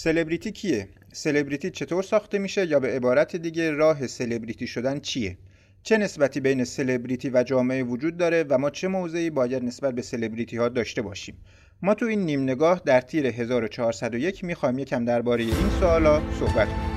سلبریتی 0.00 0.52
کیه؟ 0.52 0.88
سلبریتی 1.12 1.70
چطور 1.70 2.02
ساخته 2.02 2.38
میشه 2.38 2.66
یا 2.66 2.80
به 2.80 2.88
عبارت 2.88 3.36
دیگه 3.36 3.70
راه 3.70 4.06
سلبریتی 4.06 4.66
شدن 4.66 5.00
چیه؟ 5.00 5.36
چه 5.82 5.96
نسبتی 5.96 6.40
بین 6.40 6.64
سلبریتی 6.64 7.30
و 7.30 7.42
جامعه 7.42 7.82
وجود 7.82 8.16
داره 8.16 8.44
و 8.48 8.58
ما 8.58 8.70
چه 8.70 8.88
موضعی 8.88 9.30
باید 9.30 9.64
نسبت 9.64 9.94
به 9.94 10.02
سلبریتی 10.02 10.56
ها 10.56 10.68
داشته 10.68 11.02
باشیم؟ 11.02 11.36
ما 11.82 11.94
تو 11.94 12.06
این 12.06 12.24
نیم 12.24 12.42
نگاه 12.42 12.82
در 12.84 13.00
تیر 13.00 13.26
1401 13.26 14.44
می‌خوایم 14.44 14.78
یکم 14.78 15.04
درباره 15.04 15.44
این 15.44 15.70
سوالا 15.80 16.22
صحبت 16.40 16.68
کنیم. 16.68 16.87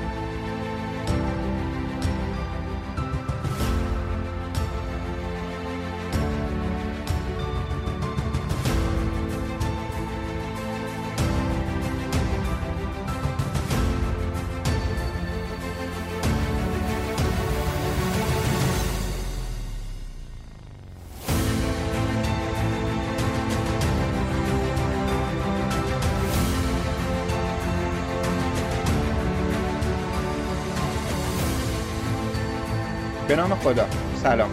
به 33.32 33.38
نام 33.38 33.56
خدا. 33.56 33.86
سلام. 34.24 34.50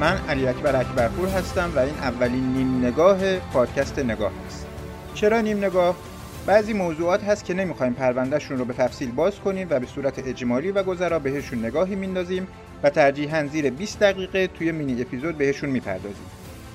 من 0.00 0.18
علی 0.28 0.48
اکبر 0.48 0.76
اکبرپور 0.76 1.28
هستم 1.28 1.72
و 1.76 1.78
این 1.78 1.94
اولین 1.94 2.52
نیم 2.52 2.86
نگاه 2.86 3.38
پادکست 3.38 3.98
نگاه 3.98 4.32
است. 4.46 4.66
چرا 5.14 5.40
نیم 5.40 5.58
نگاه؟ 5.58 5.96
بعضی 6.46 6.72
موضوعات 6.72 7.24
هست 7.24 7.44
که 7.44 7.54
نمی‌خوایم 7.54 7.92
پروندهشون 7.92 8.58
رو 8.58 8.64
به 8.64 8.74
تفصیل 8.74 9.10
باز 9.10 9.40
کنیم 9.40 9.66
و 9.70 9.80
به 9.80 9.86
صورت 9.86 10.28
اجمالی 10.28 10.70
و 10.70 10.82
گذرا 10.82 11.18
بهشون 11.18 11.64
نگاهی 11.64 11.94
میندازیم 11.94 12.48
و 12.82 12.90
ترجیحاً 12.90 13.46
زیر 13.46 13.70
20 13.70 13.98
دقیقه 13.98 14.46
توی 14.46 14.72
مینی 14.72 15.02
اپیزود 15.02 15.38
بهشون 15.38 15.70
می‌پردازیم. 15.70 16.26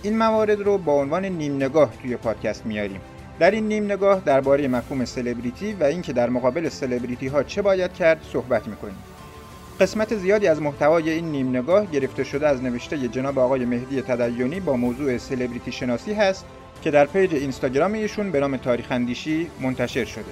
این 0.04 0.18
موارد 0.18 0.62
رو 0.62 0.78
با 0.78 0.94
عنوان 0.94 1.26
نیم 1.26 1.56
نگاه 1.56 1.94
توی 2.02 2.18
پادکست 2.18 2.66
میاریم 2.66 3.02
در 3.40 3.52
این 3.52 3.68
نیم 3.68 3.86
نگاه 3.86 4.22
درباره 4.26 4.68
مفهوم 4.68 5.06
سلبریتی 5.06 5.74
و 5.74 5.84
اینکه 5.84 6.14
در 6.14 6.30
مقابل 6.30 6.70
سلبریتی 6.70 7.28
ها 7.28 7.44
چه 7.44 7.62
باید 7.62 7.94
کرد 7.94 8.22
صحبت 8.34 8.68
می‌کنیم. 8.68 8.98
قسمت 9.82 10.16
زیادی 10.16 10.48
از 10.48 10.62
محتوای 10.62 11.10
این 11.10 11.32
نیم 11.32 11.50
نگاه 11.50 11.86
گرفته 11.86 12.24
شده 12.24 12.48
از 12.48 12.64
نوشته 12.64 13.08
جناب 13.08 13.40
آقای 13.40 13.66
مهدی 13.66 14.02
تدینی 14.02 14.60
با 14.60 14.76
موضوع 14.76 15.18
سلبریتی 15.18 15.72
شناسی 15.72 16.14
هست 16.14 16.46
که 16.82 16.92
در 16.92 17.06
پیج 17.06 17.36
اینستاگرام 17.36 17.94
ایشون 17.94 18.32
به 18.32 18.40
نام 18.40 18.58
تاریخ 18.58 18.86
اندیشی 18.92 19.48
منتشر 19.62 20.06
شده. 20.06 20.32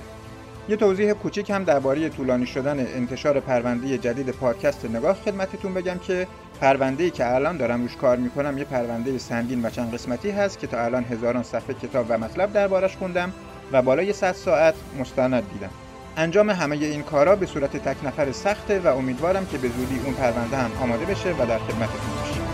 یه 0.70 0.76
توضیح 0.76 1.14
کوچیک 1.14 1.50
هم 1.50 1.64
درباره 1.64 2.10
طولانی 2.10 2.46
شدن 2.46 2.80
انتشار 2.80 3.40
پرونده 3.40 3.98
جدید 3.98 4.30
پادکست 4.30 4.86
نگاه 4.86 5.14
خدمتتون 5.14 5.74
بگم 5.74 5.98
که 5.98 6.28
پرونده 6.62 7.10
که 7.10 7.36
الان 7.36 7.58
دارم 7.58 7.82
روش 7.82 7.96
کار 7.96 8.18
می‌کنم 8.18 8.58
یه 8.58 8.64
پرونده 8.64 9.18
سنگین 9.18 9.66
و 9.66 9.70
چند 9.70 9.94
قسمتی 9.94 10.30
هست 10.30 10.60
که 10.60 10.68
تا 10.68 10.86
الان 10.86 11.04
هزاران 11.04 11.44
صفحه 11.44 11.74
کتاب 11.74 12.06
و 12.10 12.18
مطلب 12.18 12.54
دربارش 12.54 12.98
خوندم 12.98 13.34
و 13.72 13.82
بالای 13.82 14.14
100 14.14 14.32
ساعت 14.32 14.74
مستند 15.00 15.44
دیدم. 15.54 15.89
انجام 16.18 16.50
همه 16.50 16.76
این 16.76 17.04
کارا 17.04 17.36
به 17.36 17.46
صورت 17.46 17.78
تک 17.78 18.06
نفر 18.06 18.32
سخته 18.32 18.80
و 18.80 18.88
امیدوارم 18.88 19.46
که 19.46 19.58
به 19.58 19.70
زودی 19.70 20.00
اون 20.06 20.14
پرونده 20.14 20.58
هم 20.58 20.72
آماده 20.82 21.06
بشه 21.06 21.32
و 21.34 21.46
در 21.46 21.60
خدمتتون 21.60 22.16
باشیم. 22.22 22.49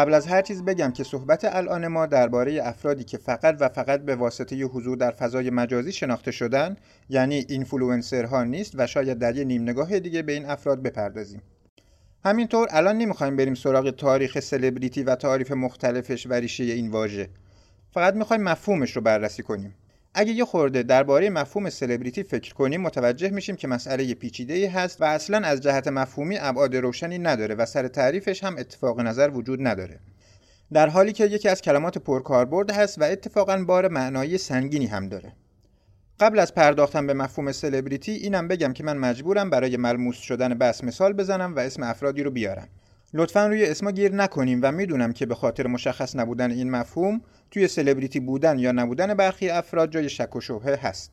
قبل 0.00 0.14
از 0.14 0.26
هر 0.26 0.42
چیز 0.42 0.62
بگم 0.62 0.90
که 0.90 1.04
صحبت 1.04 1.44
الان 1.44 1.88
ما 1.88 2.06
درباره 2.06 2.60
افرادی 2.62 3.04
که 3.04 3.18
فقط 3.18 3.56
و 3.60 3.68
فقط 3.68 4.00
به 4.00 4.16
واسطه 4.16 4.64
حضور 4.64 4.96
در 4.96 5.10
فضای 5.10 5.50
مجازی 5.50 5.92
شناخته 5.92 6.30
شدن 6.30 6.76
یعنی 7.08 7.46
اینفلوئنسرها 7.48 8.44
نیست 8.44 8.72
و 8.76 8.86
شاید 8.86 9.18
در 9.18 9.36
یه 9.36 9.44
نیم 9.44 9.62
نگاه 9.62 10.00
دیگه 10.00 10.22
به 10.22 10.32
این 10.32 10.46
افراد 10.46 10.82
بپردازیم. 10.82 11.42
همینطور 12.24 12.68
الان 12.70 12.98
نمی‌خوایم 12.98 13.36
بریم 13.36 13.54
سراغ 13.54 13.90
تاریخ 13.90 14.40
سلبریتی 14.40 15.02
و 15.02 15.14
تعاریف 15.14 15.52
مختلفش 15.52 16.26
و 16.26 16.32
ریشه 16.32 16.64
این 16.64 16.90
واژه. 16.90 17.28
فقط 17.90 18.14
می‌خوایم 18.14 18.42
مفهومش 18.42 18.96
رو 18.96 19.02
بررسی 19.02 19.42
کنیم. 19.42 19.74
اگه 20.14 20.32
یه 20.32 20.44
خورده 20.44 20.82
درباره 20.82 21.30
مفهوم 21.30 21.70
سلبریتی 21.70 22.22
فکر 22.22 22.54
کنیم 22.54 22.80
متوجه 22.80 23.30
میشیم 23.30 23.56
که 23.56 23.68
مسئله 23.68 24.14
پیچیده 24.14 24.54
ای 24.54 24.66
هست 24.66 25.00
و 25.00 25.04
اصلا 25.04 25.46
از 25.46 25.60
جهت 25.60 25.88
مفهومی 25.88 26.38
ابعاد 26.38 26.76
روشنی 26.76 27.18
نداره 27.18 27.54
و 27.54 27.66
سر 27.66 27.88
تعریفش 27.88 28.44
هم 28.44 28.56
اتفاق 28.58 29.00
نظر 29.00 29.30
وجود 29.30 29.66
نداره. 29.66 30.00
در 30.72 30.88
حالی 30.88 31.12
که 31.12 31.26
یکی 31.26 31.48
از 31.48 31.62
کلمات 31.62 31.98
پرکاربرد 31.98 32.70
هست 32.70 33.00
و 33.00 33.04
اتفاقا 33.04 33.64
بار 33.64 33.88
معنایی 33.88 34.38
سنگینی 34.38 34.86
هم 34.86 35.08
داره. 35.08 35.32
قبل 36.20 36.38
از 36.38 36.54
پرداختن 36.54 37.06
به 37.06 37.14
مفهوم 37.14 37.52
سلبریتی 37.52 38.12
اینم 38.12 38.48
بگم 38.48 38.72
که 38.72 38.84
من 38.84 38.96
مجبورم 38.96 39.50
برای 39.50 39.76
ملموس 39.76 40.16
شدن 40.16 40.54
بس 40.54 40.84
مثال 40.84 41.12
بزنم 41.12 41.56
و 41.56 41.58
اسم 41.58 41.82
افرادی 41.82 42.22
رو 42.22 42.30
بیارم. 42.30 42.68
لطفا 43.14 43.46
روی 43.46 43.66
اسما 43.66 43.90
گیر 43.90 44.14
نکنیم 44.14 44.60
و 44.62 44.72
می‌دونم 44.72 45.12
که 45.12 45.26
به 45.26 45.34
خاطر 45.34 45.66
مشخص 45.66 46.16
نبودن 46.16 46.50
این 46.50 46.70
مفهوم 46.70 47.20
توی 47.50 47.68
سلبریتی 47.68 48.20
بودن 48.20 48.58
یا 48.58 48.72
نبودن 48.72 49.14
برخی 49.14 49.48
افراد 49.48 49.92
جای 49.92 50.08
شک 50.08 50.36
و 50.36 50.40
شبهه 50.40 50.78
هست. 50.86 51.12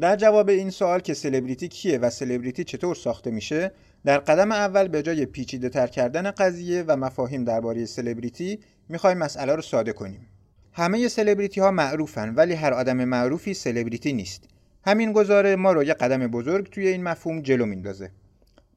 در 0.00 0.16
جواب 0.16 0.48
این 0.48 0.70
سوال 0.70 1.00
که 1.00 1.14
سلبریتی 1.14 1.68
کیه 1.68 1.98
و 1.98 2.10
سلبریتی 2.10 2.64
چطور 2.64 2.94
ساخته 2.94 3.30
میشه، 3.30 3.72
در 4.04 4.18
قدم 4.18 4.52
اول 4.52 4.88
به 4.88 5.02
جای 5.02 5.26
پیچیده 5.26 5.68
تر 5.68 5.86
کردن 5.86 6.30
قضیه 6.30 6.84
و 6.86 6.96
مفاهیم 6.96 7.44
درباره 7.44 7.84
سلبریتی 7.86 8.58
می‌خوایم 8.88 9.18
مسئله 9.18 9.54
رو 9.54 9.62
ساده 9.62 9.92
کنیم. 9.92 10.26
همه 10.72 11.08
سلبریتی 11.08 11.60
ها 11.60 11.70
معروفن 11.70 12.34
ولی 12.34 12.54
هر 12.54 12.74
آدم 12.74 13.04
معروفی 13.04 13.54
سلبریتی 13.54 14.12
نیست. 14.12 14.44
همین 14.84 15.12
گزاره 15.12 15.56
ما 15.56 15.72
رو 15.72 15.84
یه 15.84 15.94
قدم 15.94 16.26
بزرگ 16.26 16.70
توی 16.70 16.88
این 16.88 17.02
مفهوم 17.02 17.40
جلو 17.40 17.66
میندازه. 17.66 18.10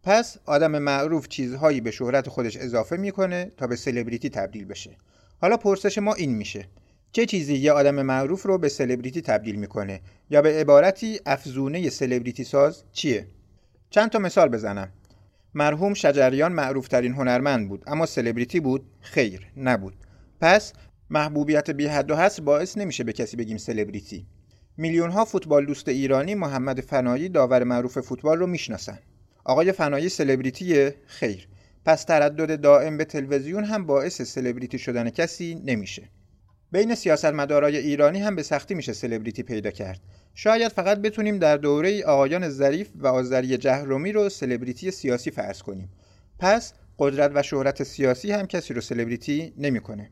پس 0.03 0.37
آدم 0.45 0.77
معروف 0.77 1.27
چیزهایی 1.27 1.81
به 1.81 1.91
شهرت 1.91 2.29
خودش 2.29 2.57
اضافه 2.57 2.97
می‌کنه 2.97 3.51
تا 3.57 3.67
به 3.67 3.75
سلبریتی 3.75 4.29
تبدیل 4.29 4.65
بشه. 4.65 4.97
حالا 5.41 5.57
پرسش 5.57 5.97
ما 5.97 6.13
این 6.13 6.35
میشه. 6.35 6.67
چه 7.11 7.25
چیزی 7.25 7.55
یه 7.55 7.71
آدم 7.71 8.01
معروف 8.01 8.43
رو 8.43 8.57
به 8.57 8.69
سلبریتی 8.69 9.21
تبدیل 9.21 9.55
می‌کنه 9.55 10.01
یا 10.29 10.41
به 10.41 10.49
عبارتی 10.49 11.19
افزونه 11.25 11.89
سلبریتی 11.89 12.43
ساز 12.43 12.83
چیه؟ 12.91 13.27
چند 13.89 14.09
تا 14.09 14.19
مثال 14.19 14.49
بزنم. 14.49 14.89
مرحوم 15.53 15.93
شجریان 15.93 16.51
معروف 16.53 16.87
ترین 16.87 17.13
هنرمند 17.13 17.69
بود 17.69 17.83
اما 17.87 18.05
سلبریتی 18.05 18.59
بود 18.59 18.85
خیر 19.01 19.47
نبود. 19.57 19.93
پس 20.41 20.73
محبوبیت 21.09 21.71
بی 21.71 21.87
حد 21.87 22.11
و 22.11 22.15
حصر 22.15 22.43
باعث 22.43 22.77
نمیشه 22.77 23.03
به 23.03 23.13
کسی 23.13 23.37
بگیم 23.37 23.57
سلبریتی. 23.57 24.25
میلیون 24.77 25.09
ها 25.09 25.25
فوتبال 25.25 25.65
دوست 25.65 25.89
ایرانی 25.89 26.35
محمد 26.35 26.81
فنایی 26.81 27.29
داور 27.29 27.63
معروف 27.63 27.99
فوتبال 27.99 28.39
رو 28.39 28.47
می‌شناسن. 28.47 28.99
آقای 29.43 29.71
فنایی 29.71 30.09
سلبریتیه؟ 30.09 30.95
خیر. 31.05 31.47
پس 31.85 32.03
تردد 32.03 32.61
دائم 32.61 32.97
به 32.97 33.05
تلویزیون 33.05 33.63
هم 33.63 33.85
باعث 33.85 34.21
سلبریتی 34.21 34.79
شدن 34.79 35.09
کسی 35.09 35.61
نمیشه. 35.65 36.09
بین 36.71 36.95
سیاستمدارای 36.95 37.77
ایرانی 37.77 38.19
هم 38.19 38.35
به 38.35 38.43
سختی 38.43 38.73
میشه 38.73 38.93
سلبریتی 38.93 39.43
پیدا 39.43 39.71
کرد. 39.71 39.99
شاید 40.35 40.71
فقط 40.71 40.97
بتونیم 40.97 41.39
در 41.39 41.57
دوره 41.57 42.03
آقایان 42.03 42.49
ظریف 42.49 42.89
و 42.95 43.07
آذری 43.07 43.57
جهرومی 43.57 44.11
رو 44.11 44.29
سلبریتی 44.29 44.91
سیاسی 44.91 45.31
فرض 45.31 45.61
کنیم. 45.61 45.89
پس 46.39 46.73
قدرت 46.99 47.31
و 47.35 47.43
شهرت 47.43 47.83
سیاسی 47.83 48.31
هم 48.31 48.47
کسی 48.47 48.73
رو 48.73 48.81
سلبریتی 48.81 49.53
نمی‌کنه. 49.57 50.09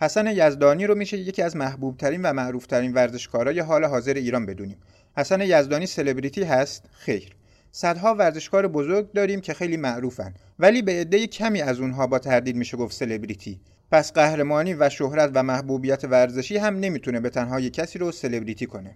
حسن 0.00 0.26
یزدانی 0.26 0.86
رو 0.86 0.94
میشه 0.94 1.18
یکی 1.18 1.42
از 1.42 1.56
محبوب 1.56 1.96
ترین 1.96 2.22
و 2.22 2.32
معروف 2.32 2.66
ترین 2.66 2.92
ورزشکارای 2.92 3.60
حال 3.60 3.84
حاضر 3.84 4.14
ایران 4.14 4.46
بدونیم. 4.46 4.78
حسن 5.16 5.40
یزدانی 5.40 5.86
سلبریتی 5.86 6.42
هست؟ 6.42 6.84
خیر. 6.92 7.36
صدها 7.76 8.14
ورزشکار 8.14 8.68
بزرگ 8.68 9.12
داریم 9.12 9.40
که 9.40 9.54
خیلی 9.54 9.76
معروفن 9.76 10.34
ولی 10.58 10.82
به 10.82 10.92
عده 10.92 11.26
کمی 11.26 11.62
از 11.62 11.80
اونها 11.80 12.06
با 12.06 12.18
تردید 12.18 12.56
میشه 12.56 12.76
گفت 12.76 12.94
سلبریتی. 12.94 13.60
پس 13.90 14.12
قهرمانی 14.12 14.74
و 14.74 14.88
شهرت 14.88 15.30
و 15.34 15.42
محبوبیت 15.42 16.04
ورزشی 16.04 16.56
هم 16.56 16.76
نمی‌تونه 16.76 17.20
به 17.20 17.30
تنهایی 17.30 17.70
کسی 17.70 17.98
رو 17.98 18.12
سلبریتی 18.12 18.66
کنه. 18.66 18.94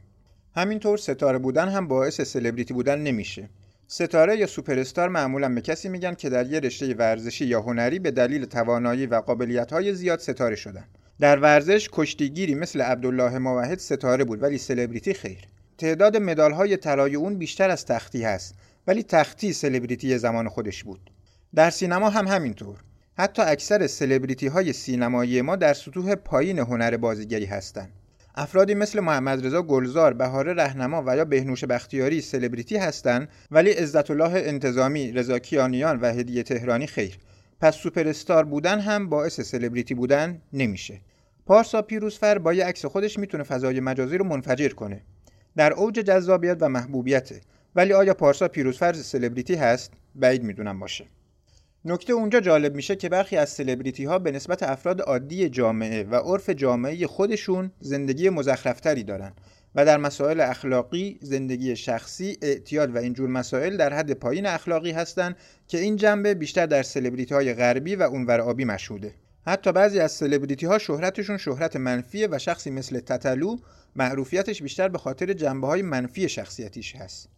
همینطور 0.57 0.99
ستاره 0.99 1.39
بودن 1.39 1.69
هم 1.69 1.89
باعث 1.89 2.21
سلبریتی 2.21 2.75
بودن 2.75 2.99
نمیشه. 2.99 3.49
ستاره 3.87 4.37
یا 4.37 4.47
سوپر 4.47 5.09
معمولا 5.09 5.55
به 5.55 5.61
کسی 5.61 5.89
میگن 5.89 6.15
که 6.15 6.29
در 6.29 6.47
یه 6.47 6.61
رشته 6.61 6.95
ورزشی 6.95 7.45
یا 7.47 7.61
هنری 7.61 7.99
به 7.99 8.11
دلیل 8.11 8.45
توانایی 8.45 9.07
و 9.07 9.15
قابلیت 9.15 9.93
زیاد 9.93 10.19
ستاره 10.19 10.57
شدن. 10.57 10.85
در 11.21 11.39
ورزش 11.39 11.89
کشتیگیری 11.93 12.55
مثل 12.55 12.81
عبدالله 12.81 13.39
موحد 13.39 13.79
ستاره 13.79 14.25
بود 14.25 14.43
ولی 14.43 14.59
سلبریتی 14.59 15.15
خیر. 15.15 15.39
تعداد 15.79 16.17
مدال 16.17 16.53
های 16.53 16.77
طلای 16.77 17.15
اون 17.15 17.39
بیشتر 17.39 17.71
از 17.71 17.87
تختی 17.87 18.25
هست 18.25 18.55
ولی 18.87 19.03
تختی 19.03 19.53
سلبریتی 19.53 20.19
زمان 20.19 20.49
خودش 20.49 20.85
بود 20.85 21.11
در 21.55 21.71
سینما 21.71 22.11
هم 22.11 22.27
همینطور 22.27 22.77
حتی 23.19 23.43
اکثر 23.43 23.87
سلبریتی 23.87 24.47
های 24.47 24.73
سینمایی 24.73 25.43
ما 25.43 25.57
در 25.57 25.75
سطوح 25.75 26.15
پایین 26.15 26.59
هنر 26.59 26.97
بازیگری 26.97 27.45
هستند. 27.45 27.93
افرادی 28.35 28.75
مثل 28.75 29.01
محمد 29.01 29.47
رضا 29.47 29.63
گلزار، 29.63 30.13
بهاره 30.13 30.53
رهنما 30.53 31.03
و 31.07 31.17
یا 31.17 31.25
بهنوش 31.25 31.65
بختیاری 31.65 32.21
سلبریتی 32.21 32.77
هستند 32.77 33.29
ولی 33.51 33.71
عزت 33.71 34.11
الله 34.11 34.33
انتظامی، 34.35 35.13
رضا 35.13 35.39
کیانیان 35.39 36.01
و 36.01 36.07
هدیه 36.07 36.43
تهرانی 36.43 36.87
خیر. 36.87 37.19
پس 37.61 37.75
سوپر 37.75 38.43
بودن 38.43 38.81
هم 38.81 39.09
باعث 39.09 39.41
سلبریتی 39.41 39.95
بودن 39.95 40.43
نمیشه. 40.53 41.01
پارسا 41.47 41.83
پیروزفر 41.83 42.39
با 42.39 42.53
یه 42.53 42.65
عکس 42.65 42.85
خودش 42.85 43.19
می‌تونه 43.19 43.45
فضای 43.45 43.81
مجازی 43.81 44.19
رو 44.19 44.25
منفجر 44.25 44.69
کنه. 44.69 45.03
در 45.59 45.73
اوج 45.73 45.95
جذابیت 45.95 46.57
و 46.61 46.69
محبوبیته. 46.69 47.41
ولی 47.77 47.93
آیا 47.93 48.15
پارسا 48.15 48.49
پیروزفر 48.49 48.93
سلبریتی 48.93 49.55
هست؟ 49.55 49.93
بعید 50.15 50.43
می‌دونم 50.43 50.81
باشه. 50.81 51.05
نکته 51.85 52.13
اونجا 52.13 52.41
جالب 52.41 52.75
میشه 52.75 52.97
که 52.97 53.09
برخی 53.09 53.37
از 53.37 53.51
سلبریتی 53.51 54.05
ها 54.05 54.19
به 54.19 54.31
نسبت 54.31 54.63
افراد 54.63 55.01
عادی 55.01 55.49
جامعه 55.49 56.03
و 56.03 56.15
عرف 56.15 56.51
جامعه 56.51 57.07
خودشون 57.07 57.73
زندگی 57.81 58.31
مزخرفتری 58.31 59.03
دارن 59.05 59.33
و 59.75 59.85
در 59.85 59.97
مسائل 59.97 60.41
اخلاقی، 60.41 61.19
زندگی 61.23 61.77
شخصی، 61.77 62.39
اعتیاد 62.43 62.95
و 62.95 62.99
اینجور 62.99 63.29
مسائل 63.29 63.77
در 63.77 63.93
حد 63.93 64.13
پایین 64.13 64.47
اخلاقی 64.47 64.91
هستند 64.91 65.37
که 65.69 65.79
این 65.79 65.97
جنبه 65.97 66.35
بیشتر 66.35 66.67
در 66.67 66.83
سلبریتی 66.83 67.35
های 67.35 67.55
غربی 67.55 67.97
و 67.97 68.03
اونور 68.03 68.41
آبی 68.41 68.65
مشهوده. 68.65 69.15
حتی 69.49 69.73
بعضی 69.73 70.01
از 70.01 70.13
سلبریتی 70.13 70.67
ها 70.67 70.79
شهرتشون 70.79 71.37
شهرت 71.37 71.77
منفیه 71.77 72.29
و 72.31 72.39
شخصی 72.39 72.71
مثل 72.71 73.01
تتلو 73.01 73.57
معروفیتش 73.97 74.63
بیشتر 74.63 74.89
به 74.89 74.99
خاطر 74.99 75.33
جنبه 75.33 75.67
های 75.67 75.83
منفی 75.83 76.29
شخصیتیش 76.29 76.97
هست. 76.97 77.29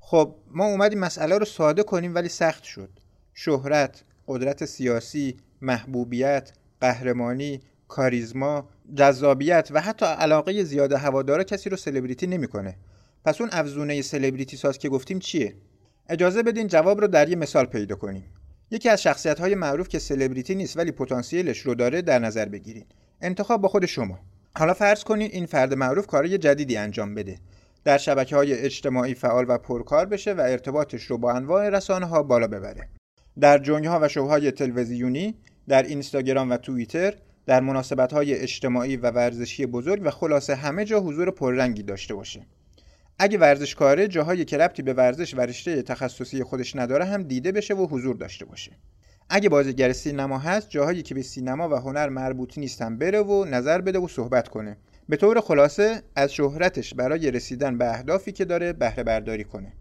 خب 0.00 0.34
ما 0.50 0.66
اومدیم 0.66 0.98
مسئله 0.98 1.38
رو 1.38 1.44
ساده 1.44 1.82
کنیم 1.82 2.14
ولی 2.14 2.28
سخت 2.28 2.64
شد. 2.64 2.88
شهرت، 3.34 4.04
قدرت 4.26 4.64
سیاسی، 4.64 5.36
محبوبیت، 5.60 6.52
قهرمانی، 6.80 7.60
کاریزما، 7.88 8.68
جذابیت 8.94 9.68
و 9.72 9.80
حتی 9.80 10.06
علاقه 10.06 10.64
زیاد 10.64 10.92
هوادارا 10.92 11.44
کسی 11.44 11.70
رو 11.70 11.76
سلبریتی 11.76 12.26
نمی‌کنه. 12.26 12.76
پس 13.24 13.40
اون 13.40 13.50
افزونه 13.52 14.02
سلبریتی 14.02 14.56
ساز 14.56 14.78
که 14.78 14.88
گفتیم 14.88 15.18
چیه؟ 15.18 15.54
اجازه 16.08 16.42
بدین 16.42 16.66
جواب 16.66 17.00
رو 17.00 17.06
در 17.06 17.28
یه 17.28 17.36
مثال 17.36 17.66
پیدا 17.66 17.96
کنیم. 17.96 18.24
یکی 18.74 18.88
از 18.88 19.02
شخصیت 19.02 19.40
های 19.40 19.54
معروف 19.54 19.88
که 19.88 19.98
سلبریتی 19.98 20.54
نیست 20.54 20.76
ولی 20.76 20.92
پتانسیلش 20.92 21.58
رو 21.58 21.74
داره 21.74 22.02
در 22.02 22.18
نظر 22.18 22.44
بگیرین. 22.48 22.84
انتخاب 23.20 23.60
با 23.60 23.68
خود 23.68 23.86
شما. 23.86 24.18
حالا 24.56 24.74
فرض 24.74 25.04
کنین 25.04 25.30
این 25.32 25.46
فرد 25.46 25.74
معروف 25.74 26.06
کارای 26.06 26.38
جدیدی 26.38 26.76
انجام 26.76 27.14
بده. 27.14 27.38
در 27.84 27.98
شبکه 27.98 28.36
های 28.36 28.52
اجتماعی 28.52 29.14
فعال 29.14 29.44
و 29.48 29.58
پرکار 29.58 30.06
بشه 30.06 30.32
و 30.32 30.40
ارتباطش 30.40 31.02
رو 31.02 31.18
با 31.18 31.32
انواع 31.32 31.68
رسانه 31.68 32.06
ها 32.06 32.22
بالا 32.22 32.46
ببره. 32.46 32.88
در 33.40 33.58
جنگ 33.58 33.86
ها 33.86 33.98
و 34.02 34.08
شوهای 34.08 34.50
تلویزیونی، 34.50 35.34
در 35.68 35.82
اینستاگرام 35.82 36.50
و 36.50 36.56
توییتر، 36.56 37.14
در 37.46 37.60
مناسبت 37.60 38.12
های 38.12 38.34
اجتماعی 38.34 38.96
و 38.96 39.10
ورزشی 39.10 39.66
بزرگ 39.66 40.00
و 40.04 40.10
خلاصه 40.10 40.54
همه 40.54 40.84
جا 40.84 41.00
حضور 41.00 41.30
پررنگی 41.30 41.82
داشته 41.82 42.14
باشه. 42.14 42.46
اگه 43.18 43.38
ورزشکاره 43.38 44.08
جاهایی 44.08 44.44
که 44.44 44.58
ربطی 44.58 44.82
به 44.82 44.92
ورزش 44.92 45.34
و 45.34 45.40
رشته 45.40 45.82
تخصصی 45.82 46.42
خودش 46.42 46.76
نداره 46.76 47.04
هم 47.04 47.22
دیده 47.22 47.52
بشه 47.52 47.74
و 47.74 47.86
حضور 47.86 48.16
داشته 48.16 48.44
باشه. 48.44 48.72
اگه 49.30 49.48
بازیگر 49.48 49.92
سینما 49.92 50.38
هست 50.38 50.70
جاهایی 50.70 51.02
که 51.02 51.14
به 51.14 51.22
سینما 51.22 51.68
و 51.68 51.74
هنر 51.74 52.08
مربوط 52.08 52.58
نیستن 52.58 52.98
بره 52.98 53.20
و 53.22 53.44
نظر 53.44 53.80
بده 53.80 53.98
و 53.98 54.08
صحبت 54.08 54.48
کنه. 54.48 54.76
به 55.08 55.16
طور 55.16 55.40
خلاصه 55.40 56.02
از 56.16 56.32
شهرتش 56.32 56.94
برای 56.94 57.30
رسیدن 57.30 57.78
به 57.78 57.90
اهدافی 57.90 58.32
که 58.32 58.44
داره 58.44 58.72
بهره 58.72 59.02
برداری 59.02 59.44
کنه. 59.44 59.72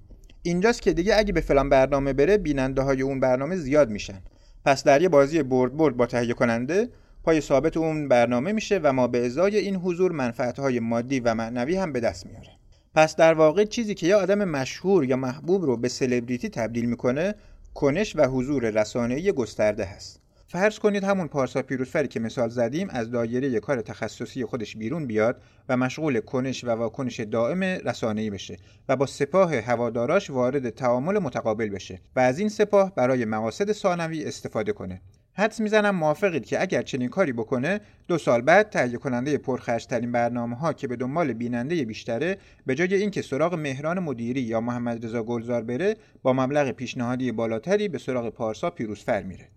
اینجاست 0.42 0.82
که 0.82 0.94
دیگه 0.94 1.16
اگه 1.18 1.34
به 1.34 1.42
فلان 1.42 1.70
برنامه 1.70 2.14
بره 2.14 2.38
بیننده 2.38 2.82
های 2.82 3.02
اون 3.02 3.20
برنامه 3.20 3.56
زیاد 3.56 3.90
میشن 3.90 4.22
پس 4.66 4.84
در 4.84 5.02
یه 5.02 5.10
بازی 5.10 5.44
برد 5.44 5.78
برد 5.78 5.98
با 5.98 6.06
تهیه 6.06 6.34
کننده 6.34 6.90
پای 7.24 7.42
ثابت 7.42 7.78
اون 7.78 8.08
برنامه 8.08 8.52
میشه 8.52 8.80
و 8.84 8.94
ما 8.94 9.08
به 9.08 9.26
ازای 9.26 9.58
این 9.58 9.76
حضور 9.76 10.12
منفعت 10.12 10.60
های 10.60 10.80
مادی 10.80 11.20
و 11.20 11.34
معنوی 11.34 11.76
هم 11.76 11.94
به 11.94 12.00
دست 12.00 12.26
میاره 12.26 12.50
پس 12.96 13.16
در 13.16 13.34
واقع 13.34 13.66
چیزی 13.66 13.94
که 13.94 14.08
یه 14.08 14.16
آدم 14.16 14.44
مشهور 14.44 15.06
یا 15.06 15.16
محبوب 15.16 15.64
رو 15.64 15.78
به 15.78 15.88
سلبریتی 15.88 16.50
تبدیل 16.50 16.86
می‌کنه 16.86 17.36
کنش 17.74 18.16
و 18.16 18.26
حضور 18.26 18.70
رسانه‌ای 18.70 19.32
گسترده 19.32 19.86
هست. 19.86 20.20
فرض 20.48 20.80
کنید 20.80 21.04
همون 21.04 21.28
پارسا 21.28 21.62
پیروزفری 21.62 22.08
که 22.08 22.20
مثال 22.20 22.50
زدیم 22.50 22.90
از 22.90 23.12
دایره 23.12 23.60
کار 23.60 23.82
تخصصی 23.82 24.46
خودش 24.46 24.78
بیرون 24.78 25.08
بیاد 25.08 25.42
و 25.70 25.78
مشغول 25.78 26.20
کنش 26.20 26.64
و 26.64 26.70
واکنش 26.70 27.20
دائم 27.20 27.64
رسانه‌ای 27.64 28.30
بشه 28.30 28.58
و 28.90 28.96
با 28.96 29.06
سپاه 29.06 29.56
هواداراش 29.56 30.30
وارد 30.30 30.70
تعامل 30.70 31.20
متقابل 31.20 31.70
بشه 31.70 32.02
و 32.16 32.20
از 32.20 32.40
این 32.40 32.50
سپاه 32.50 32.96
برای 32.96 33.26
مقاصد 33.26 33.72
ثانوی 33.72 34.24
استفاده 34.24 34.74
کنه. 34.74 35.02
حدس 35.36 35.60
می‌زنم 35.60 35.96
موافقید 35.96 36.46
که 36.46 36.62
اگر 36.62 36.82
چنین 36.82 37.10
کاری 37.10 37.34
بکنه 37.34 37.82
دو 38.08 38.18
سال 38.18 38.42
بعد 38.42 38.70
تهیه 38.70 38.98
کننده 38.98 39.38
پرخرجترین 39.38 40.12
برنامه 40.12 40.56
ها 40.56 40.74
که 40.74 40.88
به 40.88 40.96
دنبال 40.96 41.34
بیننده 41.34 41.86
بیشتره 41.86 42.38
به 42.66 42.76
جای 42.76 42.96
اینکه 42.96 43.22
سراغ 43.22 43.54
مهران 43.54 44.00
مدیری 44.00 44.42
یا 44.42 44.62
محمد 44.62 45.06
رضا 45.06 45.24
گلزار 45.24 45.64
بره 45.64 45.98
با 46.22 46.34
مبلغ 46.34 46.72
پیشنهادی 46.72 47.32
بالاتری 47.32 47.88
به 47.88 47.98
سراغ 47.98 48.30
پارسا 48.30 48.70
پیروزفر 48.70 49.24
میره. 49.24 49.48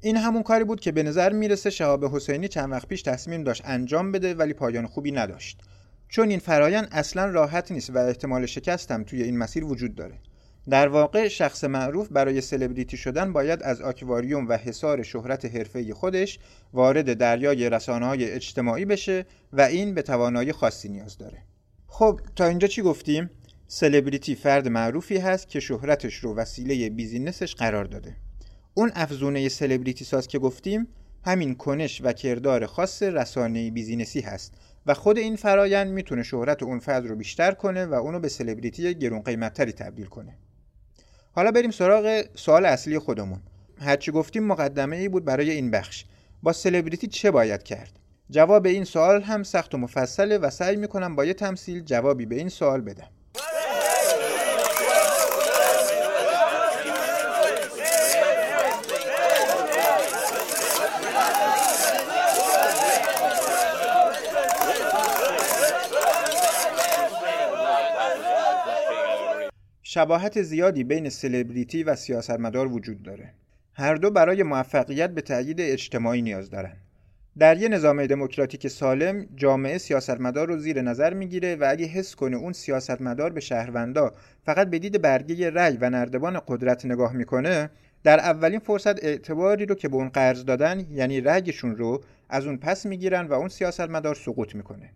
این 0.00 0.16
همون 0.16 0.42
کاری 0.42 0.64
بود 0.64 0.80
که 0.80 0.92
به 0.92 1.02
نظر 1.02 1.32
می‌رسه 1.32 1.70
شهاب 1.70 2.04
حسینی 2.04 2.48
چند 2.48 2.72
وقت 2.72 2.88
پیش 2.88 3.02
تصمیم 3.02 3.44
داشت 3.44 3.62
انجام 3.64 4.12
بده 4.12 4.34
ولی 4.34 4.52
پایان 4.52 4.86
خوبی 4.86 5.12
نداشت. 5.12 5.60
چون 6.08 6.28
این 6.28 6.38
فرایند 6.38 6.88
اصلا 6.92 7.26
راحت 7.26 7.72
نیست 7.72 7.90
و 7.90 7.98
احتمال 7.98 8.46
شکستم 8.46 9.04
توی 9.04 9.22
این 9.22 9.38
مسیر 9.38 9.64
وجود 9.64 9.94
داره. 9.94 10.18
در 10.68 10.88
واقع 10.88 11.28
شخص 11.28 11.64
معروف 11.64 12.08
برای 12.08 12.40
سلبریتی 12.40 12.96
شدن 12.96 13.32
باید 13.32 13.62
از 13.62 13.80
آکواریوم 13.80 14.48
و 14.48 14.56
حصار 14.56 15.02
شهرت 15.02 15.44
حرفه 15.44 15.94
خودش 15.94 16.38
وارد 16.72 17.14
دریای 17.18 17.70
رسانه 17.70 18.06
های 18.06 18.30
اجتماعی 18.30 18.84
بشه 18.84 19.26
و 19.52 19.60
این 19.60 19.94
به 19.94 20.02
توانایی 20.02 20.52
خاصی 20.52 20.88
نیاز 20.88 21.18
داره. 21.18 21.38
خب 21.86 22.20
تا 22.36 22.44
اینجا 22.44 22.68
چی 22.68 22.82
گفتیم؟ 22.82 23.30
سلبریتی 23.66 24.34
فرد 24.34 24.68
معروفی 24.68 25.16
هست 25.16 25.48
که 25.48 25.60
شهرتش 25.60 26.14
رو 26.14 26.34
وسیله 26.34 26.90
بیزینسش 26.90 27.54
قرار 27.54 27.84
داده. 27.84 28.16
اون 28.74 28.90
افزونه 28.94 29.48
سلبریتی 29.48 30.04
ساز 30.04 30.28
که 30.28 30.38
گفتیم 30.38 30.88
همین 31.24 31.54
کنش 31.54 32.00
و 32.04 32.12
کردار 32.12 32.66
خاص 32.66 33.02
رسانه 33.02 33.70
بیزینسی 33.70 34.20
هست 34.20 34.54
و 34.86 34.94
خود 34.94 35.18
این 35.18 35.36
فرایند 35.36 35.92
می‌تونه 35.92 36.22
شهرت 36.22 36.62
اون 36.62 36.78
فرد 36.78 37.06
رو 37.06 37.16
بیشتر 37.16 37.52
کنه 37.52 37.86
و 37.86 37.94
اونو 37.94 38.20
به 38.20 38.28
سلبریتی 38.28 38.94
گرون 38.94 39.20
قیمتتری 39.22 39.72
تبدیل 39.72 40.06
کنه. 40.06 40.38
حالا 41.32 41.50
بریم 41.50 41.70
سراغ 41.70 42.24
سوال 42.34 42.66
اصلی 42.66 42.98
خودمون. 42.98 43.40
هرچی 43.78 44.12
گفتیم 44.12 44.46
مقدمه 44.46 44.96
ای 44.96 45.08
بود 45.08 45.24
برای 45.24 45.50
این 45.50 45.70
بخش. 45.70 46.04
با 46.42 46.52
سلبریتی 46.52 47.06
چه 47.06 47.30
باید 47.30 47.62
کرد؟ 47.62 47.92
جواب 48.30 48.66
این 48.66 48.84
سوال 48.84 49.22
هم 49.22 49.42
سخت 49.42 49.74
و 49.74 49.78
مفصله 49.78 50.38
و 50.38 50.50
سعی 50.50 50.76
می‌کنم 50.76 51.16
با 51.16 51.24
یه 51.24 51.34
تمثیل 51.34 51.80
جوابی 51.80 52.26
به 52.26 52.34
این 52.34 52.48
سوال 52.48 52.80
بدم. 52.80 53.08
شباهت 69.92 70.42
زیادی 70.42 70.84
بین 70.84 71.08
سلبریتی 71.08 71.82
و 71.82 71.96
سیاستمدار 71.96 72.72
وجود 72.72 73.02
داره. 73.02 73.34
هر 73.72 73.94
دو 73.94 74.10
برای 74.10 74.42
موفقیت 74.42 75.10
به 75.10 75.20
تأیید 75.20 75.60
اجتماعی 75.60 76.22
نیاز 76.22 76.50
دارن. 76.50 76.76
در 77.38 77.56
یه 77.56 77.68
نظام 77.68 78.06
دموکراتیک 78.06 78.68
سالم 78.68 79.26
جامعه 79.36 79.78
سیاستمدار 79.78 80.48
رو 80.48 80.58
زیر 80.58 80.82
نظر 80.82 81.14
می‌گیره 81.14 81.56
و 81.56 81.66
اگه 81.70 81.86
حس 81.86 82.14
کنه 82.14 82.36
اون 82.36 82.52
سیاستمدار 82.52 83.30
به 83.30 83.40
شهروندا 83.40 84.12
فقط 84.44 84.70
به 84.70 84.78
دید 84.78 85.02
برگه 85.02 85.50
رأی 85.50 85.76
و 85.80 85.90
نردبان 85.90 86.40
قدرت 86.48 86.86
نگاه 86.86 87.12
می‌کنه 87.12 87.70
در 88.04 88.18
اولین 88.18 88.60
فرصت 88.60 89.04
اعتباری 89.04 89.66
رو 89.66 89.74
که 89.74 89.88
به 89.88 89.96
اون 89.96 90.08
قرض 90.08 90.44
دادن 90.44 90.86
یعنی 90.90 91.20
رأیشون 91.20 91.76
رو 91.76 92.02
از 92.28 92.46
اون 92.46 92.56
پس 92.56 92.86
می‌گیرن 92.86 93.26
و 93.26 93.32
اون 93.32 93.48
سیاستمدار 93.48 94.14
سقوط 94.14 94.54
می‌کنه 94.54 94.90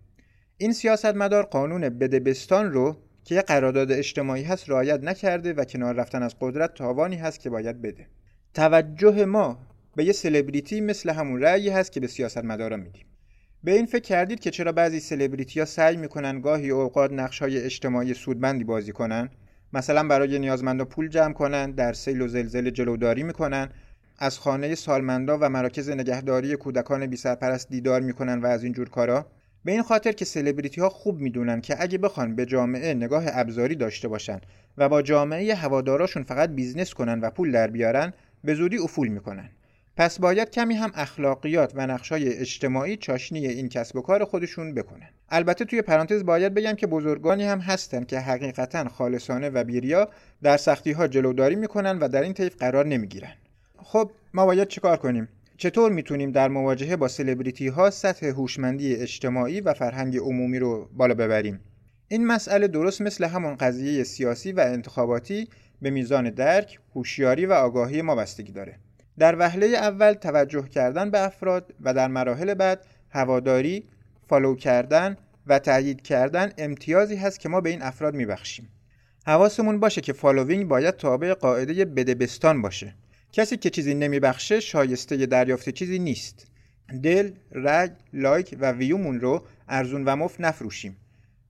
این 0.58 0.72
سیاستمدار 0.72 1.42
قانون 1.42 1.88
بدبستان 1.88 2.72
رو 2.72 2.96
که 3.24 3.34
یه 3.34 3.42
قرارداد 3.42 3.92
اجتماعی 3.92 4.42
هست 4.42 4.70
رعایت 4.70 5.00
نکرده 5.04 5.52
و 5.52 5.64
کنار 5.64 5.94
رفتن 5.94 6.22
از 6.22 6.34
قدرت 6.40 6.74
تاوانی 6.74 7.16
هست 7.16 7.40
که 7.40 7.50
باید 7.50 7.82
بده. 7.82 8.06
توجه 8.54 9.24
ما 9.24 9.58
به 9.96 10.04
یه 10.04 10.12
سلبریتی 10.12 10.80
مثل 10.80 11.10
همون 11.10 11.40
رأیی 11.40 11.68
هست 11.68 11.92
که 11.92 12.00
به 12.00 12.06
سیاستمدارا 12.06 12.76
میدیم. 12.76 13.06
به 13.64 13.72
این 13.72 13.86
فکر 13.86 14.02
کردید 14.02 14.40
که 14.40 14.50
چرا 14.50 14.72
بعضی 14.72 15.00
سلبریتی 15.00 15.60
ها 15.60 15.66
سعی 15.66 15.96
می‌کنن 15.96 16.40
گاهی 16.40 16.70
اوقات 16.70 17.12
نقش 17.12 17.42
های 17.42 17.60
اجتماعی 17.60 18.14
سودمندی 18.14 18.64
بازی 18.64 18.92
کنن؟ 18.92 19.28
مثلا 19.72 20.08
برای 20.08 20.38
نیازمندا 20.38 20.84
پول 20.84 21.08
جمع 21.08 21.32
کنن 21.32 21.70
در 21.70 21.92
سیل 21.92 22.20
و 22.20 22.28
زلزله 22.28 22.70
جلوداری 22.70 23.22
می‌کنن 23.22 23.68
از 24.18 24.38
خانه 24.38 24.74
سالمندا 24.74 25.38
و 25.40 25.48
مراکز 25.48 25.90
نگهداری 25.90 26.56
کودکان 26.56 27.06
بی 27.06 27.16
سرپرست 27.16 27.68
دیدار 27.68 28.00
می‌کنن 28.00 28.40
و 28.40 28.46
از 28.46 28.64
این 28.64 28.72
جور 28.72 28.88
کارا؟ 28.88 29.26
به 29.64 29.72
این 29.72 29.82
خاطر 29.82 30.12
که 30.12 30.24
سلبریتی 30.24 30.80
ها 30.80 30.88
خوب 30.88 31.20
می‌دونن 31.20 31.60
که 31.60 31.76
اگه 31.82 31.98
بخوان 31.98 32.36
به 32.36 32.46
جامعه 32.46 32.94
نگاه 32.94 33.24
ابزاری 33.26 33.74
داشته 33.74 34.08
باشن 34.08 34.40
و 34.78 34.88
با 34.88 35.02
جامعه 35.02 35.54
هواداراشون 35.54 36.22
فقط 36.22 36.50
business 36.50 36.94
کنن 36.94 37.20
و 37.20 37.30
پول 37.30 37.52
در 37.52 37.66
بیارن 37.66 38.12
به 38.44 38.54
زودی 38.54 38.78
افول 38.78 39.08
می‌کنن. 39.08 39.50
پس 39.96 40.18
باید 40.18 40.50
کمی 40.50 40.74
هم 40.74 40.92
اخلاقیات 40.94 41.72
و 41.74 41.86
نقشای 41.86 42.28
اجتماعی 42.38 42.96
چاشنی 42.96 43.46
این 43.46 43.68
کسب 43.68 43.96
و 43.96 44.00
کار 44.02 44.24
خودشون 44.24 44.74
بکنن. 44.74 45.08
البته 45.28 45.64
توی 45.64 45.82
پرانتز 45.82 46.24
باید 46.24 46.54
بگم 46.54 46.72
که 46.72 46.86
بزرگانی 46.86 47.44
هم 47.44 47.58
هستن 47.58 48.04
که 48.04 48.20
حقیقتا 48.20 48.88
خالصانه 48.88 49.50
و 49.50 49.64
بی‌ریا 49.64 50.08
در 50.42 50.56
سختی 50.56 50.92
ها 50.92 51.08
جلوداری 51.08 51.54
می‌کنن 51.54 51.98
و 51.98 52.08
در 52.08 52.22
این 52.22 52.32
طیف 52.32 52.56
قرار 52.56 52.86
نمی‌گیرن. 52.86 53.32
خب 53.76 54.10
ما 54.34 54.46
باید 54.46 54.68
چیکار 54.68 54.96
کنیم؟ 54.96 55.28
چطور 55.64 55.92
می‌تونیم 55.92 56.30
در 56.30 56.48
مواجهه 56.48 56.96
با 56.96 57.08
سلبریتی 57.08 57.68
ها 57.68 57.90
سطح 57.90 58.26
هوشمندی 58.26 58.94
اجتماعی 58.94 59.60
و 59.60 59.74
فرهنگ 59.74 60.16
عمومی 60.16 60.58
رو 60.58 60.88
بالا 60.92 61.14
ببریم 61.14 61.60
این 62.08 62.26
مسئله 62.26 62.68
درست 62.68 63.00
مثل 63.00 63.24
همون 63.24 63.54
قضیه 63.54 64.04
سیاسی 64.04 64.52
و 64.52 64.60
انتخاباتی 64.60 65.48
به 65.82 65.90
میزان 65.90 66.30
درک، 66.30 66.78
هوشیاری 66.94 67.46
و 67.46 67.52
آگاهی 67.52 68.02
ما 68.02 68.14
بستگی 68.14 68.52
داره. 68.52 68.78
در 69.18 69.38
وهله 69.38 69.66
اول 69.66 70.12
توجه 70.12 70.68
کردن 70.68 71.10
به 71.10 71.24
افراد 71.24 71.74
و 71.80 71.94
در 71.94 72.08
مراحل 72.08 72.54
بعد 72.54 72.84
هواداری، 73.10 73.84
follow 74.28 74.54
کردن 74.54 75.16
و 75.46 75.58
تایید 75.58 76.02
کردن 76.02 76.52
امتیازی 76.58 77.16
هست 77.16 77.40
که 77.40 77.48
ما 77.48 77.60
به 77.60 77.70
این 77.70 77.82
افراد 77.82 78.14
میبخشیم. 78.14 78.68
حواسمون 79.26 79.80
باشه 79.80 80.00
که 80.00 80.12
following 80.12 80.68
باید 80.68 80.96
تابع 80.96 81.34
قاعده 81.34 81.84
بده 81.84 82.17
بستان 82.17 82.62
باشه. 82.62 82.94
کسی 83.34 83.56
که 83.56 83.70
چیزی 83.70 83.94
نمیبخشه 83.94 84.60
شایسته 84.60 85.26
دریافت 85.26 85.68
چیزی 85.68 85.98
نیست. 85.98 86.46
دل، 87.02 87.30
رگ، 87.52 87.92
لایک 88.12 88.56
و 88.60 88.72
ویومون 88.72 89.20
رو 89.20 89.44
ارزون 89.68 90.04
و 90.04 90.16
مفت 90.16 90.40
نفروشیم. 90.40 90.96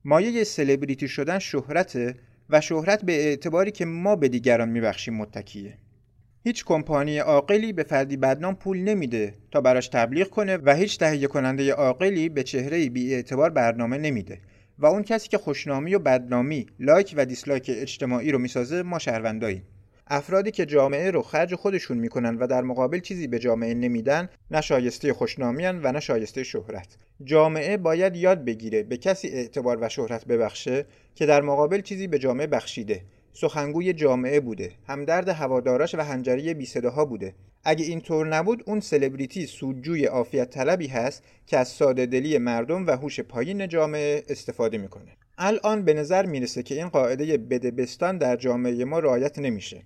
مایه 0.04 0.44
سلبریتی 0.44 1.08
شدن 1.08 1.38
شهرته 1.38 2.14
و 2.50 2.60
شهرت 2.60 3.04
به 3.04 3.12
اعتباری 3.12 3.70
که 3.70 3.84
ما 3.84 4.16
به 4.16 4.28
دیگران 4.28 4.68
میبخشیم 4.68 5.14
متکیه. 5.14 5.78
هیچ 6.44 6.64
کمپانی 6.64 7.18
عاقلی 7.18 7.72
به 7.72 7.82
فردی 7.82 8.16
بدنام 8.16 8.54
پول 8.54 8.78
نمیده 8.78 9.34
تا 9.50 9.60
براش 9.60 9.88
تبلیغ 9.88 10.28
کنه 10.28 10.56
و 10.56 10.74
هیچ 10.74 10.98
تهیه 10.98 11.26
کننده 11.26 11.72
عاقلی 11.72 12.28
به 12.28 12.42
چهره 12.42 12.88
بی 12.88 13.14
اعتبار 13.14 13.50
برنامه 13.50 13.98
نمیده 13.98 14.40
و 14.78 14.86
اون 14.86 15.02
کسی 15.02 15.28
که 15.28 15.38
خوشنامی 15.38 15.94
و 15.94 15.98
بدنامی 15.98 16.66
لایک 16.80 17.14
و 17.16 17.24
dislike 17.24 17.70
اجتماعی 17.74 18.32
رو 18.32 18.38
می‌سازه 18.38 18.82
ما 18.82 18.98
شهرونداییم 18.98 19.62
افرادی 20.14 20.50
که 20.50 20.66
جامعه 20.66 21.10
رو 21.10 21.22
خرج 21.22 21.54
خودشون 21.54 21.98
می‌کنن 21.98 22.36
و 22.36 22.46
در 22.46 22.62
مقابل 22.62 23.00
چیزی 23.00 23.26
به 23.26 23.38
جامعه 23.38 23.74
نمیدن 23.74 24.28
نه 24.50 24.60
شایسته 24.60 25.12
خوشنامیان 25.12 25.80
و 25.82 25.92
نه 25.92 26.00
شایسته 26.00 26.42
شهرت. 26.42 26.96
جامعه 27.24 27.76
باید 27.76 28.16
یاد 28.16 28.44
بگیره 28.44 28.82
به 28.82 28.96
کسی 28.96 29.28
اعتبار 29.28 29.78
و 29.80 29.88
شهرت 29.88 30.24
ببخشه 30.24 30.86
که 31.14 31.26
در 31.26 31.42
مقابل 31.42 31.80
چیزی 31.80 32.06
به 32.06 32.18
جامعه 32.18 32.46
بخشیده. 32.46 33.02
سخنگوی 33.32 33.92
جامعه 33.92 34.40
بوده. 34.40 34.72
همدرد 34.88 35.28
هواداراش 35.28 35.94
و 35.94 36.00
هنجری 36.00 36.54
بی 36.54 36.68
ها 36.96 37.04
بوده. 37.04 37.34
اگه 37.64 37.84
اینطور 37.84 38.26
نبود 38.26 38.62
اون 38.66 38.80
سلبریتی 38.80 39.46
سودجوی 39.46 40.04
عافیت 40.04 40.50
طلبی 40.50 40.86
هست 40.86 41.22
که 41.46 41.58
از 41.58 41.68
ساده 41.68 42.06
دلی 42.06 42.38
مردم 42.38 42.86
و 42.86 42.90
هوش 42.90 43.20
پایین 43.20 43.68
جامعه 43.68 44.22
استفاده 44.28 44.78
می‌کنه. 44.78 45.16
الان 45.38 45.84
به 45.84 45.94
نظر 45.94 46.26
می‌رسه 46.26 46.62
که 46.62 46.74
این 46.74 46.88
قاعده 46.88 47.38
بدبستان 47.38 48.18
در 48.18 48.36
جامعه 48.36 48.84
ما 48.84 48.98
رعایت 48.98 49.38
نمیشه. 49.38 49.82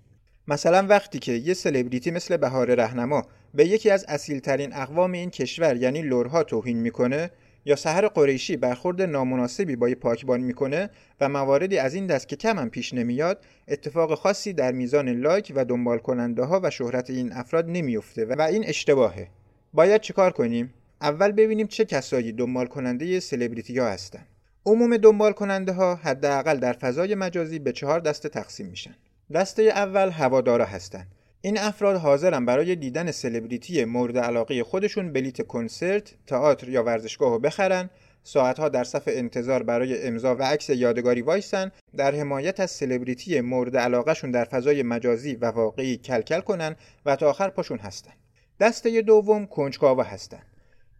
مثلا 0.49 0.87
وقتی 0.87 1.19
که 1.19 1.33
یه 1.33 1.55
سلبریتی 1.55 2.11
مثل 2.11 2.37
بهار 2.37 2.75
رهنما 2.75 3.26
به 3.55 3.67
یکی 3.67 3.90
از 3.90 4.05
اصیلترین 4.09 4.75
اقوام 4.75 5.12
این 5.12 5.31
کشور 5.31 5.76
یعنی 5.76 6.02
لورها 6.02 6.43
توهین 6.43 6.76
می‌کنه 6.76 7.31
یا 7.64 7.76
سحر 7.76 8.09
قریشی 8.09 8.57
برخورد 8.57 9.02
نامناسبی 9.02 9.76
با 9.76 9.88
یه 9.88 9.95
پاکبان 9.95 10.40
می‌کنه 10.40 10.90
و 11.21 11.28
مواردی 11.28 11.78
از 11.78 11.95
این 11.95 12.07
دست 12.07 12.28
که 12.28 12.37
کم 12.37 12.59
هم 12.59 12.71
پیش 12.71 12.95
نمیاد 12.95 13.45
اتفاق 13.69 14.14
خاصی 14.14 14.52
در 14.52 14.73
میزان 14.73 15.09
لایک 15.09 15.52
و 15.57 15.64
دنبال 15.64 15.99
کننده 15.99 16.45
ها 16.45 16.61
و 16.62 16.71
شهرت 16.71 17.11
این 17.11 17.33
افراد 17.33 17.64
نمیفته 17.69 18.25
و 18.25 18.43
این 18.43 18.64
اشتباهه. 18.67 19.28
باید 19.73 20.00
چیکار 20.00 20.31
کنیم؟ 20.31 20.75
اول 21.00 21.33
ببینیم 21.33 21.67
چه 21.67 21.85
کسایی 21.85 22.33
دنبال 22.33 22.67
کننده 22.67 23.21
سلبریتی 23.21 23.78
ها 23.78 23.88
هستن. 23.88 24.26
عموم 24.67 24.97
دنبال 24.97 25.33
کننده 25.33 25.73
ها 25.73 25.95
حداقل 25.95 26.57
در 26.57 26.73
فضای 26.73 27.14
مجازی 27.14 27.59
به 27.59 27.73
چهار 27.73 28.00
دسته 28.00 28.28
تقسیم 28.28 28.67
میشن. 28.67 28.95
دسته 29.35 29.62
اول 29.62 30.11
هوادارا 30.11 30.64
هستند 30.64 31.06
این 31.40 31.58
افراد 31.58 31.97
حاضرن 31.97 32.47
برای 32.47 32.76
دیدن 32.76 33.11
سلبریتی 33.11 33.85
مورد 33.85 34.18
علاقه 34.18 34.64
خودشون 34.64 35.12
بلیت 35.12 35.47
کنسرت، 35.47 36.14
تئاتر 36.26 36.68
یا 36.68 36.82
ورزشگاه 36.82 37.30
رو 37.30 37.38
بخرن، 37.38 37.90
ساعتها 38.23 38.68
در 38.68 38.85
صف 38.85 39.02
انتظار 39.06 39.62
برای 39.62 40.06
امضا 40.06 40.37
و 40.37 40.42
عکس 40.42 40.70
یادگاری 40.70 41.23
وایسن 41.23 41.73
در 41.97 42.14
حمایت 42.14 42.61
از 42.61 42.70
سلبریتی 42.70 43.40
مورد 43.40 43.76
علاقهشون 43.76 44.30
در 44.30 44.44
فضای 44.44 44.82
مجازی 44.82 45.35
و 45.35 45.47
واقعی 45.47 45.97
کلکل 45.97 46.40
کنن 46.40 46.76
و 47.06 47.16
تا 47.16 47.30
آخر 47.30 47.50
پاشون 47.50 47.78
هستن. 47.78 48.12
دسته 48.61 49.02
دوم 49.02 49.47
کنجکاوا 49.47 50.02
هستن. 50.02 50.42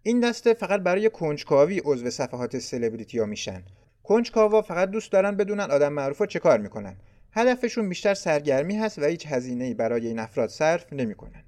این 0.03 0.21
دسته 0.21 0.55
فقط 0.55 0.81
برای 0.81 1.11
کنجکاوی 1.11 1.81
عضو 1.85 2.11
صفحات 2.11 2.59
سلبریتی 2.59 3.19
ها 3.19 3.27
میشن. 3.27 3.63
کنجکاوا 4.03 4.63
فقط 4.63 4.91
دوست 4.91 5.13
دارن 5.13 5.37
بدونن 5.37 5.71
آدم 5.71 5.93
معروفا 5.93 6.27
چه 6.27 6.39
کار 6.39 6.59
می‌کنن 6.59 6.97
هدفشون 7.33 7.89
بیشتر 7.89 8.15
سرگرمی 8.15 8.77
هست 8.77 8.99
و 8.99 9.05
هیچ 9.05 9.27
هزینه‌ای 9.27 9.75
برای 9.75 10.07
این 10.07 10.19
افراد 10.19 10.49
صرف 10.49 10.93
نمی‌کنن. 10.93 11.45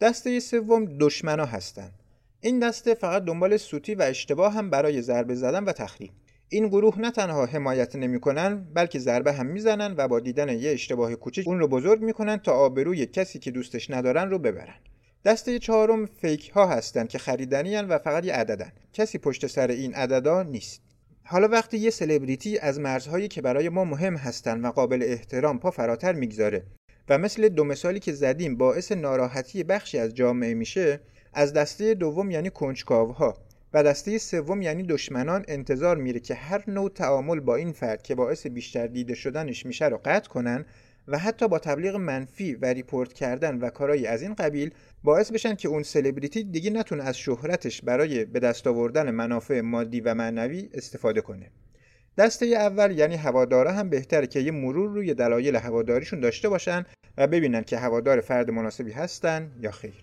دسته 0.00 0.40
سوم 0.40 0.84
دشمنا 0.84 1.44
هستند. 1.44 1.92
این 2.40 2.58
دسته 2.58 2.94
فقط 2.94 3.24
دنبال 3.24 3.56
سوتی 3.56 3.94
و 3.94 4.02
اشتباه 4.02 4.54
هم 4.54 4.70
برای 4.70 5.02
ضربه 5.02 5.34
زدن 5.34 5.64
و 5.64 5.72
تخریب. 5.72 6.10
این 6.48 6.68
گروه 6.68 7.00
نه 7.00 7.10
تنها 7.10 7.46
حمایت 7.46 7.96
نمی‌کنن 7.96 8.66
بلکه 8.74 8.98
ضربه 8.98 9.32
هم 9.32 9.46
می‌زنن 9.46 9.94
و 9.96 10.08
با 10.08 10.20
دیدن 10.20 10.48
یه 10.48 10.70
اشتباه 10.70 11.14
کوچیک 11.14 11.48
اون 11.48 11.58
رو 11.58 11.68
بزرگ 11.68 12.02
می‌کنن 12.02 12.36
تا 12.36 12.52
آبروی 12.52 13.06
کسی 13.06 13.38
که 13.38 13.50
دوستش 13.50 13.90
ندارن 13.90 14.30
رو 14.30 14.38
ببرن. 14.38 14.74
دسته 15.24 15.58
چهارم 15.58 16.06
فیک 16.06 16.50
ها 16.50 16.66
هستند 16.66 17.08
که 17.08 17.18
خریدنی 17.18 17.76
و 17.76 17.98
فقط 17.98 18.24
یه 18.24 18.32
عددن. 18.32 18.72
کسی 18.92 19.18
پشت 19.18 19.46
سر 19.46 19.68
این 19.68 19.94
عددا 19.94 20.42
نیست. 20.42 20.82
حالا 21.30 21.48
وقتی 21.48 21.78
یه 21.78 21.90
سلبریتی 21.90 22.58
از 22.58 22.80
مرزهایی 22.80 23.28
که 23.28 23.42
برای 23.42 23.68
ما 23.68 23.84
مهم 23.84 24.16
هستن 24.16 24.60
و 24.60 24.70
قابل 24.70 25.02
احترام 25.02 25.58
پا 25.58 25.70
فراتر 25.70 26.12
می‌گذاره 26.12 26.62
و 27.08 27.18
مثل 27.18 27.48
دو 27.48 27.64
مثالی 27.64 28.00
که 28.00 28.12
زدیم 28.12 28.56
باعث 28.56 28.92
ناراحتی 28.92 29.64
بخشی 29.64 29.98
از 29.98 30.14
جامعه 30.14 30.54
میشه 30.54 31.00
از 31.32 31.52
دسته 31.52 31.94
دوم 31.94 32.30
یعنی 32.30 32.50
کنجکاوها 32.50 33.36
و 33.74 33.82
دسته 33.82 34.18
سوم 34.18 34.62
یعنی 34.62 34.82
دشمنان 34.82 35.44
انتظار 35.48 35.96
میره 35.96 36.20
که 36.20 36.34
هر 36.34 36.64
نوع 36.70 36.90
تعامل 36.90 37.40
با 37.40 37.56
این 37.56 37.72
فرد 37.72 38.02
که 38.02 38.14
باعث 38.14 38.46
بیشتر 38.46 38.86
دیده 38.86 39.14
شدنش 39.14 39.66
میشه 39.66 39.88
رو 39.88 40.00
قطع 40.04 40.28
کنن 40.28 40.64
و 41.08 41.18
حتی 41.18 41.48
با 41.48 41.58
تبلیغ 41.58 41.96
منفی 41.96 42.54
و 42.54 42.66
report 42.66 43.12
کردن 43.12 43.58
و 43.58 43.70
کارایی 43.70 44.06
از 44.06 44.22
این 44.22 44.34
قبیل 44.34 44.70
باعث 45.04 45.32
بشن 45.32 45.54
که 45.54 45.68
اون 45.68 45.82
سلبریتی 45.82 46.44
دیگه 46.44 46.70
نتونه 46.70 47.04
از 47.04 47.18
شهرتش 47.18 47.82
برای 47.82 48.24
به 48.24 48.40
دست 48.40 48.66
آوردن 48.66 49.10
منافع 49.10 49.60
مادی 49.60 50.00
و 50.00 50.14
معنوی 50.14 50.68
استفاده 50.74 51.20
کنه. 51.20 51.50
دسته 52.18 52.46
اول 52.46 52.98
یعنی 52.98 53.16
هوادارا 53.16 53.72
هم 53.72 53.90
بهتره 53.90 54.26
که 54.26 54.40
یه 54.40 54.50
مرور 54.50 54.90
روی 54.90 55.14
دلایل 55.14 55.56
هواداریشون 55.56 56.20
داشته 56.20 56.48
باشن 56.48 56.86
و 57.18 57.26
ببینن 57.26 57.62
که 57.62 57.78
هوادار 57.78 58.20
فرد 58.20 58.50
مناسبی 58.50 58.92
هستن 58.92 59.50
یا 59.60 59.70
خیر. 59.70 59.94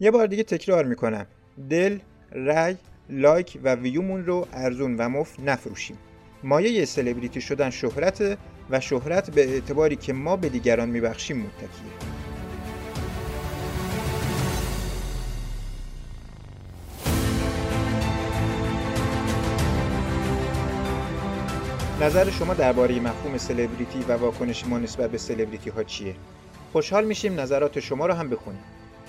یه 0.00 0.10
بار 0.10 0.26
دیگه 0.26 0.42
تکرار 0.42 0.84
می‌کنم. 0.84 1.26
دل، 1.70 1.98
رای، 2.32 2.76
لایک 3.10 3.58
و 3.64 3.74
ویومون 3.74 4.26
رو 4.26 4.48
ارزون 4.52 4.96
و 4.96 5.08
مفت 5.08 5.40
نفروشیم. 5.40 5.98
مایه 6.42 6.84
سلبریتی 6.84 7.40
شدن 7.40 7.70
شهرت 7.70 8.38
و 8.70 8.80
شهرت 8.80 9.30
به 9.30 9.48
اعتباری 9.48 9.96
که 9.96 10.12
ما 10.12 10.36
به 10.36 10.48
دیگران 10.48 10.88
میبخشیم 10.88 11.36
متکیه 11.36 12.14
نظر 22.00 22.30
شما 22.30 22.54
درباره 22.54 23.00
مفهوم 23.00 23.38
سلبریتی 23.38 24.04
و 24.08 24.12
واکنش 24.12 24.66
ما 24.66 24.78
نسبت 24.78 25.10
به 25.10 25.18
سلبریتی 25.18 25.70
ها 25.70 25.82
چیه؟ 25.82 26.14
خوشحال 26.72 27.04
میشیم 27.04 27.40
نظرات 27.40 27.80
شما 27.80 28.06
رو 28.06 28.14
هم 28.14 28.30
بخونیم. 28.30 28.60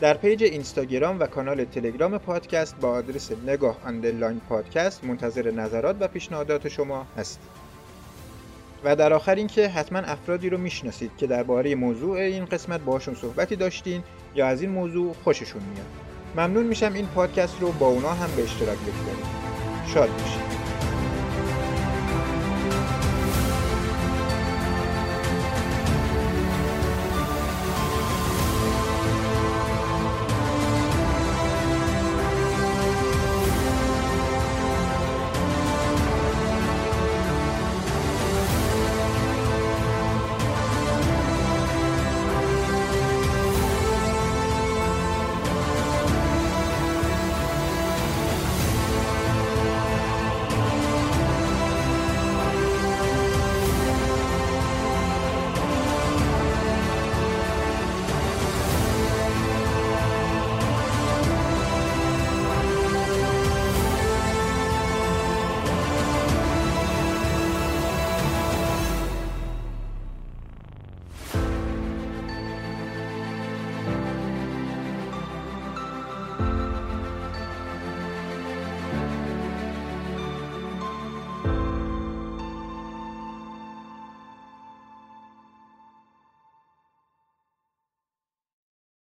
در 0.01 0.13
پیج 0.13 0.43
اینستاگرام 0.43 1.19
و 1.19 1.27
کانال 1.27 1.65
تلگرام 1.65 2.17
پادکست 2.17 2.75
با 2.75 2.89
آدرس 2.89 3.31
نگاه 3.47 3.77
underline 3.85 4.41
پادکست 4.49 5.03
منتظر 5.03 5.51
نظرات 5.51 5.95
و 5.99 6.07
پیشنهادات 6.07 6.67
شما 6.67 7.07
هستیم. 7.17 7.49
و 8.83 8.95
در 8.95 9.13
آخر 9.13 9.35
اینکه 9.35 9.69
حتما 9.69 9.99
افرادی 9.99 10.49
رو 10.49 10.57
می‌شناسید 10.57 11.11
که 11.17 11.27
درباره 11.27 11.75
موضوع 11.75 12.17
این 12.17 12.45
قسمت 12.45 12.81
باشون 12.81 13.15
صحبتی 13.15 13.55
داشتین 13.55 14.03
یا 14.35 14.47
از 14.47 14.61
این 14.61 14.71
موضوع 14.71 15.15
خوششون 15.23 15.61
میاد. 15.63 15.85
ممنون 16.35 16.65
میشم 16.65 16.93
این 16.93 17.05
پادکست 17.05 17.61
رو 17.61 17.71
با 17.71 17.87
اونا 17.87 18.13
هم 18.13 18.35
به 18.35 18.43
اشتراک 18.43 18.77
بگذارید. 18.77 19.25
شاد 19.93 20.09
باشید. 20.09 20.64